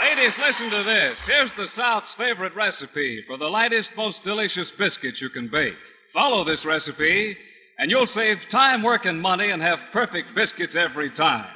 Ladies, 0.00 0.38
listen 0.38 0.70
to 0.70 0.82
this. 0.82 1.26
Here's 1.26 1.52
the 1.52 1.68
South's 1.68 2.14
favorite 2.14 2.54
recipe 2.54 3.22
for 3.26 3.36
the 3.36 3.50
lightest, 3.50 3.96
most 3.96 4.24
delicious 4.24 4.70
biscuits 4.70 5.20
you 5.20 5.28
can 5.28 5.48
bake. 5.48 5.74
Follow 6.12 6.42
this 6.42 6.64
recipe, 6.64 7.36
and 7.78 7.90
you'll 7.90 8.06
save 8.06 8.48
time, 8.48 8.82
work, 8.82 9.04
and 9.04 9.20
money 9.20 9.50
and 9.50 9.60
have 9.60 9.80
perfect 9.92 10.34
biscuits 10.34 10.74
every 10.74 11.10
time. 11.10 11.50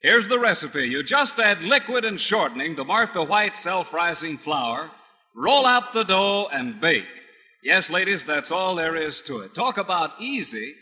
Here's 0.00 0.28
the 0.28 0.38
recipe. 0.38 0.86
You 0.86 1.02
just 1.02 1.40
add 1.40 1.62
liquid 1.62 2.04
and 2.04 2.20
shortening 2.20 2.76
to 2.76 2.84
Martha 2.84 3.24
White 3.24 3.56
self 3.56 3.92
rising 3.92 4.38
flour, 4.38 4.92
roll 5.34 5.66
out 5.66 5.92
the 5.92 6.04
dough, 6.04 6.48
and 6.52 6.80
bake. 6.80 7.04
Yes, 7.64 7.90
ladies, 7.90 8.22
that's 8.22 8.52
all 8.52 8.76
there 8.76 8.94
is 8.94 9.20
to 9.22 9.40
it. 9.40 9.56
Talk 9.56 9.76
about 9.76 10.20
easy. 10.20 10.74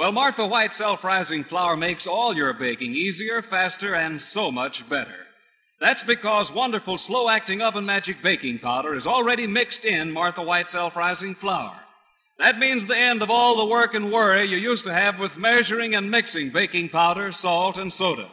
Well, 0.00 0.12
Martha 0.12 0.46
White 0.46 0.72
self 0.72 1.04
rising 1.04 1.44
flour 1.44 1.76
makes 1.76 2.06
all 2.06 2.34
your 2.34 2.54
baking 2.54 2.94
easier, 2.94 3.42
faster, 3.42 3.94
and 3.94 4.22
so 4.22 4.50
much 4.50 4.88
better. 4.88 5.26
That's 5.78 6.02
because 6.02 6.50
wonderful 6.50 6.96
slow 6.96 7.28
acting 7.28 7.60
oven 7.60 7.84
magic 7.84 8.22
baking 8.22 8.60
powder 8.60 8.94
is 8.94 9.06
already 9.06 9.46
mixed 9.46 9.84
in 9.84 10.10
Martha 10.10 10.40
White 10.40 10.68
self 10.68 10.96
rising 10.96 11.34
flour. 11.34 11.80
That 12.38 12.58
means 12.58 12.86
the 12.86 12.96
end 12.96 13.20
of 13.20 13.28
all 13.28 13.58
the 13.58 13.66
work 13.66 13.92
and 13.92 14.10
worry 14.10 14.48
you 14.48 14.56
used 14.56 14.86
to 14.86 14.94
have 14.94 15.18
with 15.18 15.36
measuring 15.36 15.94
and 15.94 16.10
mixing 16.10 16.48
baking 16.48 16.88
powder, 16.88 17.30
salt, 17.30 17.76
and 17.76 17.92
soda. 17.92 18.30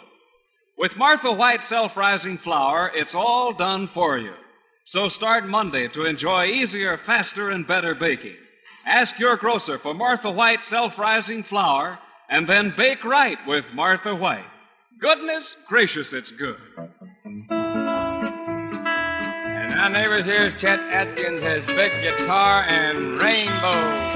With 0.77 0.95
Martha 0.95 1.33
White 1.33 1.65
self 1.65 1.97
rising 1.97 2.37
flour, 2.37 2.89
it's 2.95 3.13
all 3.13 3.51
done 3.51 3.89
for 3.89 4.17
you. 4.17 4.35
So 4.85 5.09
start 5.09 5.45
Monday 5.45 5.89
to 5.89 6.05
enjoy 6.05 6.45
easier, 6.45 6.97
faster, 6.97 7.49
and 7.49 7.67
better 7.67 7.93
baking. 7.93 8.37
Ask 8.87 9.19
your 9.19 9.35
grocer 9.35 9.77
for 9.77 9.93
Martha 9.93 10.31
White 10.31 10.63
self 10.63 10.97
rising 10.97 11.43
flour 11.43 11.99
and 12.29 12.47
then 12.47 12.73
bake 12.75 13.03
right 13.03 13.37
with 13.45 13.65
Martha 13.73 14.15
White. 14.15 14.45
Goodness 14.97 15.57
gracious, 15.67 16.13
it's 16.13 16.31
good. 16.31 16.55
And 16.77 17.49
our 19.77 19.89
neighbors 19.89 20.23
here's 20.23 20.59
Chet 20.59 20.79
Atkins, 20.79 21.43
his 21.43 21.65
big 21.65 21.91
guitar 22.01 22.63
and 22.63 23.19
rainbow. 23.19 24.07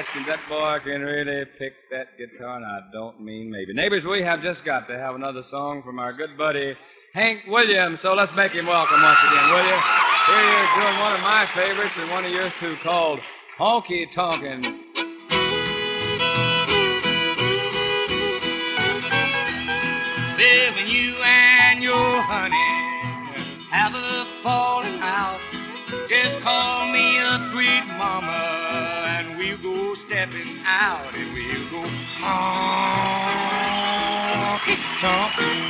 That 0.00 0.40
boy 0.48 0.78
can 0.82 1.02
really 1.02 1.44
pick 1.58 1.74
that 1.90 2.16
guitar, 2.16 2.56
and 2.56 2.64
I 2.64 2.80
don't 2.90 3.20
mean 3.20 3.50
maybe. 3.50 3.74
Neighbors, 3.74 4.06
we 4.06 4.22
have 4.22 4.40
just 4.40 4.64
got 4.64 4.88
to 4.88 4.96
have 4.96 5.14
another 5.14 5.42
song 5.42 5.82
from 5.82 5.98
our 5.98 6.14
good 6.14 6.38
buddy 6.38 6.74
Hank 7.12 7.42
Williams. 7.46 8.00
So 8.00 8.14
let's 8.14 8.34
make 8.34 8.52
him 8.52 8.64
welcome 8.64 9.02
once 9.02 9.18
again, 9.28 9.50
will 9.50 9.62
you? 9.62 9.78
Here 10.26 10.40
he 10.40 10.62
is 10.62 10.68
doing 10.78 10.98
one 11.00 11.12
of 11.12 11.20
my 11.20 11.46
favorites 11.54 11.98
and 11.98 12.10
one 12.10 12.24
of 12.24 12.32
yours 12.32 12.50
too 12.58 12.76
called 12.82 13.20
Honky 13.58 14.06
Tonkin'. 14.14 14.62
When 20.76 20.86
you 20.88 21.14
and 21.22 21.82
your 21.82 22.22
honey 22.22 22.56
have 23.70 23.94
a 23.94 24.24
falling 24.42 24.98
out, 25.02 25.40
just 26.08 26.40
call 26.40 26.90
me 26.90 27.18
a 27.18 27.50
sweet 27.52 27.84
mama 27.98 28.69
stepping 30.20 30.60
out 30.66 31.14
and 31.14 31.32
we'll 31.32 31.70
go 31.70 31.82
honky 32.20 32.76
tonkin', 35.00 35.62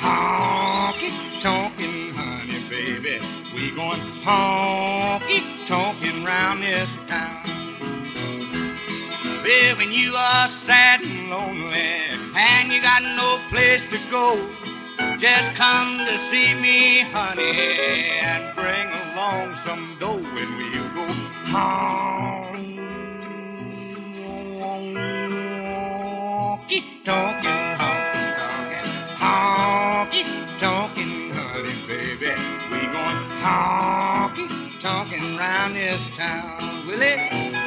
honky 0.00 1.10
tonkin', 1.40 2.14
honey, 2.14 2.68
baby. 2.68 3.20
We 3.54 3.70
going 3.76 4.00
honky 4.24 5.40
tonkin' 5.68 6.24
round 6.24 6.64
this 6.64 6.90
town. 7.06 7.44
Well, 9.44 9.76
when 9.76 9.92
you 9.92 10.16
are 10.16 10.48
sad 10.48 11.02
and 11.02 11.30
lonely 11.30 11.78
and 12.34 12.72
you 12.72 12.82
got 12.82 13.02
no 13.02 13.38
place 13.50 13.84
to 13.84 13.98
go, 14.10 14.50
just 15.20 15.54
come 15.54 15.98
to 16.06 16.18
see 16.18 16.54
me, 16.54 17.02
honey, 17.02 17.52
and 18.18 18.52
bring 18.56 18.90
along 18.90 19.56
some 19.64 19.96
dough 20.00 20.16
and 20.16 20.56
we'll 20.56 20.88
go 20.92 21.06
honky 21.52 22.35
tonkin', 27.06 27.78
honky 27.78 28.24
tonkin', 28.36 28.90
honky 29.22 30.22
tonkin', 30.58 31.30
honey, 31.30 31.74
baby. 31.86 32.34
We 32.68 32.80
going 32.94 33.22
honky 33.44 34.82
tonkin' 34.82 35.36
round 35.36 35.76
this 35.76 36.00
town, 36.16 36.84
will 36.88 37.00
it? 37.00 37.65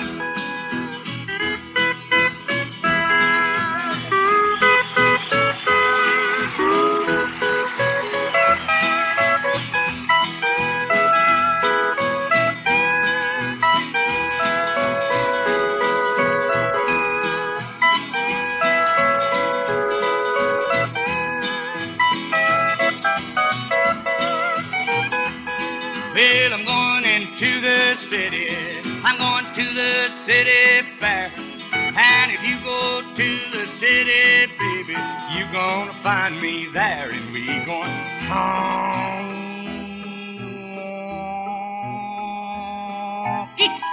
City. 28.19 28.47
I'm 29.07 29.17
going 29.17 29.47
to 29.53 29.65
the 29.81 30.09
city 30.25 30.85
fair. 30.99 31.31
And 31.71 32.31
if 32.35 32.41
you 32.43 32.59
go 32.59 33.01
to 33.15 33.29
the 33.55 33.65
city, 33.79 34.51
baby, 34.59 34.97
you're 35.33 35.53
gonna 35.53 35.93
find 36.03 36.41
me 36.41 36.67
there. 36.73 37.11
And 37.11 37.31
we 37.31 37.45
going 37.71 37.97
honky 38.27 38.59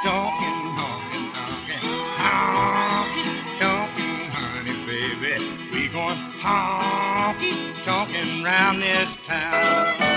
tonkin', 0.05 0.61
honky 0.79 1.23
tonkin', 1.37 1.87
honky 2.23 3.25
tonkin', 3.61 4.31
honey, 4.37 4.77
baby. 4.91 5.35
We 5.73 5.83
going 5.89 6.23
honky 6.43 7.53
tonkin' 7.85 8.43
round 8.43 8.83
this 8.83 9.11
town. 9.25 10.16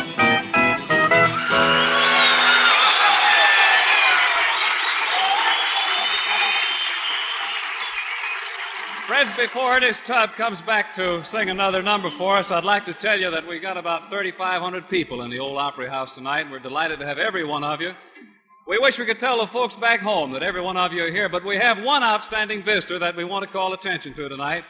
Friends, 9.29 9.51
before 9.51 9.75
Ernest 9.75 10.05
Tubb 10.05 10.33
comes 10.35 10.61
back 10.61 10.93
to 10.95 11.23
sing 11.23 11.49
another 11.49 11.81
number 11.81 12.09
for 12.09 12.37
us, 12.37 12.51
I'd 12.51 12.63
like 12.63 12.85
to 12.85 12.93
tell 12.93 13.19
you 13.19 13.29
that 13.31 13.45
we 13.45 13.59
got 13.59 13.77
about 13.77 14.09
3,500 14.09 14.89
people 14.89 15.21
in 15.21 15.29
the 15.29 15.39
old 15.39 15.57
Opry 15.57 15.87
House 15.87 16.13
tonight, 16.13 16.41
and 16.41 16.51
we're 16.51 16.59
delighted 16.59 16.99
to 16.99 17.05
have 17.05 17.17
every 17.17 17.43
one 17.43 17.63
of 17.63 17.81
you. 17.81 17.93
We 18.67 18.79
wish 18.79 18.97
we 18.97 19.05
could 19.05 19.19
tell 19.19 19.39
the 19.39 19.47
folks 19.47 19.75
back 19.75 19.99
home 19.99 20.31
that 20.31 20.43
every 20.43 20.61
one 20.61 20.77
of 20.77 20.93
you 20.93 21.03
are 21.03 21.11
here, 21.11 21.29
but 21.29 21.45
we 21.45 21.57
have 21.57 21.83
one 21.83 22.01
outstanding 22.01 22.63
visitor 22.63 22.97
that 22.99 23.15
we 23.15 23.23
want 23.23 23.45
to 23.45 23.51
call 23.51 23.73
attention 23.73 24.13
to 24.15 24.29
tonight. 24.29 24.63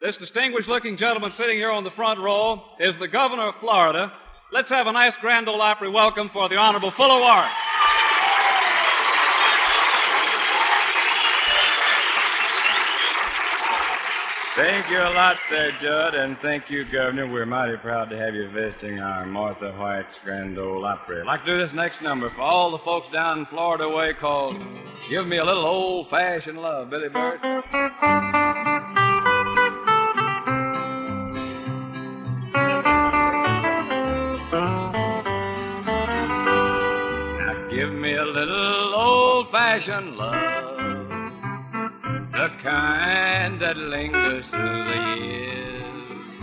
This 0.00 0.18
distinguished 0.18 0.68
looking 0.68 0.96
gentleman 0.96 1.30
sitting 1.30 1.56
here 1.56 1.70
on 1.70 1.84
the 1.84 1.90
front 1.90 2.20
row 2.20 2.62
is 2.78 2.98
the 2.98 3.08
governor 3.08 3.48
of 3.48 3.56
Florida. 3.56 4.12
Let's 4.52 4.70
have 4.70 4.86
a 4.86 4.92
nice 4.92 5.16
Grand 5.16 5.48
old 5.48 5.60
Opry 5.60 5.90
welcome 5.90 6.28
for 6.28 6.48
the 6.48 6.56
Honorable 6.56 6.90
Fuller 6.90 7.20
Warren. 7.20 7.50
Thank 14.56 14.88
you 14.88 14.96
a 14.98 15.12
lot 15.12 15.36
there, 15.50 15.70
Judd, 15.72 16.14
and 16.14 16.38
thank 16.38 16.70
you, 16.70 16.86
Governor. 16.86 17.30
We're 17.30 17.44
mighty 17.44 17.76
proud 17.76 18.08
to 18.08 18.16
have 18.16 18.34
you 18.34 18.48
visiting 18.48 18.98
our 18.98 19.26
Martha 19.26 19.70
White's 19.72 20.18
Grand 20.24 20.58
Ole 20.58 20.82
Opry. 20.82 21.20
I'd 21.20 21.26
like 21.26 21.44
to 21.44 21.52
do 21.52 21.58
this 21.58 21.74
next 21.74 22.00
number 22.00 22.30
for 22.30 22.40
all 22.40 22.70
the 22.70 22.78
folks 22.78 23.08
down 23.12 23.40
in 23.40 23.46
Florida 23.46 23.86
way 23.86 24.14
called 24.14 24.56
Give 25.10 25.26
Me 25.26 25.36
a 25.36 25.44
Little 25.44 25.66
Old 25.66 26.08
Fashioned 26.08 26.58
Love, 26.58 26.88
Billy 26.88 27.10
Byrd. 27.10 27.40
Now 37.42 37.68
give 37.68 37.92
me 37.92 38.14
a 38.14 38.24
little 38.24 38.94
old 38.94 39.50
fashioned 39.50 40.16
love, 40.16 40.45
kind 42.66 43.60
that 43.60 43.76
lingers 43.76 44.44
through 44.50 44.84
the 44.90 45.00
years, 45.22 46.40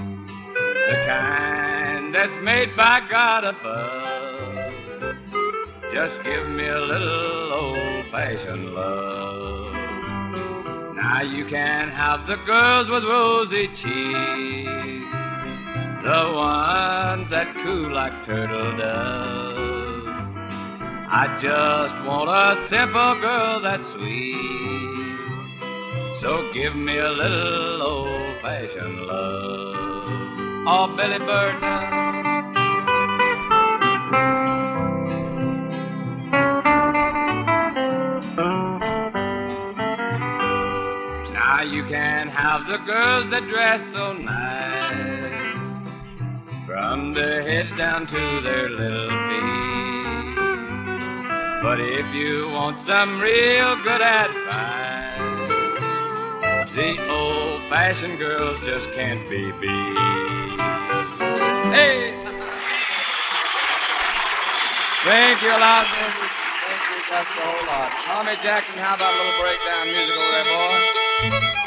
the 0.90 0.98
kind 1.06 2.16
that's 2.16 2.42
made 2.42 2.74
by 2.78 3.02
God 3.12 3.44
above. 3.44 4.74
Just 5.94 6.24
give 6.24 6.48
me 6.48 6.66
a 6.66 6.80
little 6.80 7.54
old 7.54 8.06
fashioned 8.10 8.74
love. 8.74 9.74
Now 10.96 11.24
you 11.24 11.44
can 11.46 11.90
have 11.90 12.26
the 12.26 12.38
girls 12.46 12.88
with 12.88 13.04
rosy 13.04 13.68
cheeks, 13.68 13.84
the 16.08 16.24
ones 16.34 17.30
that 17.32 17.54
coo 17.66 17.90
like 17.90 18.26
turtle 18.26 18.78
doves. 18.78 20.08
I 21.22 21.38
just 21.42 21.96
want 22.08 22.30
a 22.30 22.66
simple 22.70 23.20
girl 23.20 23.60
that's 23.60 23.88
sweet. 23.90 24.93
So 26.24 26.34
give 26.54 26.76
me 26.76 26.98
a 26.98 27.10
little 27.10 27.82
old 27.82 28.42
fashioned 28.42 29.02
love. 29.02 30.66
Oh, 30.66 30.88
Billy 30.96 31.20
Byrd 31.20 31.60
now. 31.62 31.92
You 41.64 41.84
can 41.86 42.28
have 42.28 42.68
the 42.68 42.78
girls 42.86 43.30
that 43.32 43.48
dress 43.50 43.86
so 43.92 44.14
nice, 44.14 45.58
from 46.68 47.14
their 47.14 47.42
heads 47.42 47.78
down 47.78 48.06
to 48.08 48.42
their 48.42 48.70
little 48.70 49.10
feet. 49.28 50.36
But 51.64 51.80
if 51.80 52.14
you 52.14 52.50
want 52.52 52.82
some 52.82 53.20
real 53.20 53.76
good 53.84 54.02
advice, 54.02 54.83
the 56.76 57.08
old 57.08 57.62
fashioned 57.70 58.18
girls 58.18 58.60
just 58.66 58.92
can't 58.94 59.30
be 59.30 59.52
beat. 59.62 60.60
Hey! 61.70 62.18
Thank 65.04 65.42
you 65.44 65.50
a 65.50 65.60
lot, 65.60 65.86
baby. 65.94 66.28
Thank 66.66 66.82
you 66.90 67.00
just 67.10 67.30
a 67.30 67.46
whole 67.46 67.68
lot. 67.68 67.92
Tommy 68.06 68.36
Jackson, 68.42 68.80
how 68.80 68.96
about 68.96 69.14
a 69.14 69.18
little 69.18 69.42
breakdown 69.42 69.86
musical 69.86 70.32
there, 70.32 71.52
boy? 71.52 71.63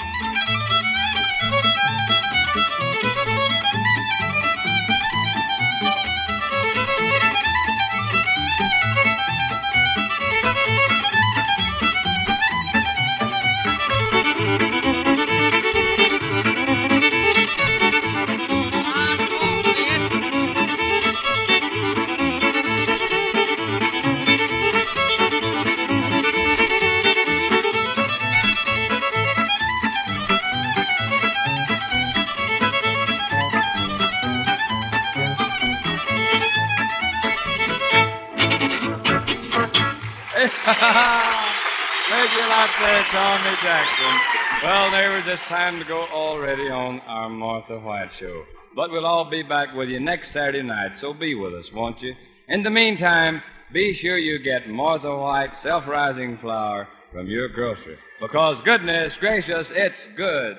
Jackson. 43.66 44.14
Well, 44.62 44.92
neighbors, 44.92 45.24
it's 45.26 45.42
time 45.48 45.80
to 45.80 45.84
go 45.84 46.02
already 46.02 46.70
on 46.70 47.00
our 47.00 47.28
Martha 47.28 47.80
White 47.80 48.12
show. 48.12 48.44
But 48.76 48.92
we'll 48.92 49.04
all 49.04 49.28
be 49.28 49.42
back 49.42 49.74
with 49.74 49.88
you 49.88 49.98
next 49.98 50.30
Saturday 50.30 50.62
night, 50.62 50.96
so 50.96 51.12
be 51.12 51.34
with 51.34 51.52
us, 51.52 51.72
won't 51.72 52.00
you? 52.00 52.14
In 52.46 52.62
the 52.62 52.70
meantime, 52.70 53.42
be 53.72 53.92
sure 53.92 54.18
you 54.18 54.38
get 54.38 54.68
Martha 54.68 55.16
White 55.16 55.56
self-rising 55.56 56.38
flour 56.38 56.86
from 57.10 57.26
your 57.26 57.48
grocery. 57.48 57.98
Because 58.20 58.62
goodness 58.62 59.16
gracious, 59.16 59.72
it's 59.74 60.06
good. 60.16 60.58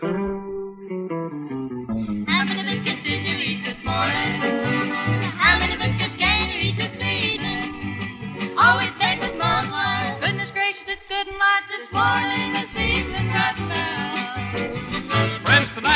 How 2.27 2.43
many 2.43 2.63
biscuits 2.63 3.03
did 3.05 3.23
you 3.23 3.37
eat 3.37 3.63
this 3.63 3.85
morning? 3.85 4.41
How 5.31 5.57
many 5.59 5.77
biscuits 5.77 6.17
can 6.17 6.49
you 6.49 6.59
eat 6.59 6.77
this 6.77 6.99
evening? 6.99 8.53
Always 8.57 8.91
baked 8.99 9.21
with 9.21 9.37
Martha. 9.37 10.19
Goodness 10.19 10.51
gracious, 10.51 10.89
it's 10.89 11.03
good 11.03 11.25
and 11.25 11.37
light 11.37 11.61
this 11.69 11.89
morning, 11.93 12.56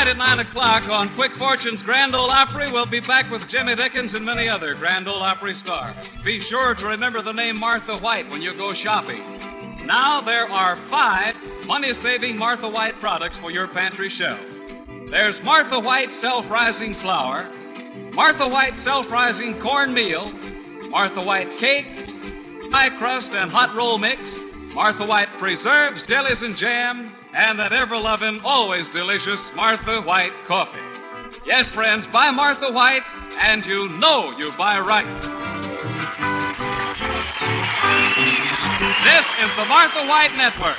tonight 0.02 0.10
at 0.10 0.36
9 0.36 0.46
o'clock 0.46 0.88
on 0.88 1.14
Quick 1.14 1.32
Fortune's 1.34 1.80
Grand 1.80 2.16
Ole 2.16 2.30
Opry, 2.30 2.72
we'll 2.72 2.86
be 2.86 2.98
back 2.98 3.30
with 3.30 3.46
Jimmy 3.48 3.76
Dickens 3.76 4.14
and 4.14 4.24
many 4.24 4.48
other 4.48 4.74
Grand 4.74 5.06
Ole 5.06 5.22
Opry 5.22 5.54
stars. 5.54 6.08
Be 6.24 6.40
sure 6.40 6.74
to 6.74 6.86
remember 6.86 7.22
the 7.22 7.32
name 7.32 7.56
Martha 7.56 7.96
White 7.96 8.28
when 8.28 8.42
you 8.42 8.52
go 8.52 8.74
shopping. 8.74 9.22
Now 9.86 10.20
there 10.20 10.50
are 10.50 10.76
five 10.88 11.36
money 11.66 11.94
saving 11.94 12.36
Martha 12.36 12.68
White 12.68 12.98
products 12.98 13.38
for 13.38 13.52
your 13.52 13.68
pantry 13.68 14.08
shelf. 14.08 14.40
There's 15.08 15.40
Martha 15.40 15.78
White 15.78 16.16
self 16.16 16.50
rising 16.50 16.94
flour, 16.94 17.48
Martha 18.12 18.48
White 18.48 18.80
self 18.80 19.08
rising 19.08 19.60
cornmeal, 19.60 20.32
Martha 20.88 21.22
White 21.22 21.58
cake, 21.58 22.70
pie 22.72 22.90
crust 22.90 23.34
and 23.34 23.52
hot 23.52 23.72
roll 23.76 23.98
mix, 23.98 24.40
Martha 24.74 25.06
White 25.06 25.28
preserves, 25.38 26.02
jellies, 26.02 26.42
and 26.42 26.56
jam, 26.56 27.12
and 27.34 27.58
that 27.58 27.72
ever 27.72 27.96
loving, 27.96 28.40
always 28.44 28.90
delicious 28.90 29.54
Martha 29.54 30.00
White 30.00 30.32
coffee. 30.46 30.78
Yes, 31.46 31.70
friends, 31.70 32.06
buy 32.06 32.30
Martha 32.30 32.70
White, 32.70 33.02
and 33.38 33.64
you 33.64 33.88
know 33.88 34.36
you 34.36 34.52
buy 34.52 34.78
right. 34.78 35.06
This 39.04 39.26
is 39.40 39.54
the 39.56 39.64
Martha 39.64 40.06
White 40.06 40.36
Network. 40.36 40.78